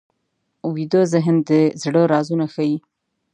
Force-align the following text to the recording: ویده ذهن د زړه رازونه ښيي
ویده 0.73 1.01
ذهن 1.13 1.35
د 1.49 1.49
زړه 1.81 2.01
رازونه 2.13 2.45
ښيي 2.53 2.77